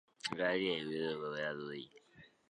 [0.31, 1.89] 國家電影及視聽文化中心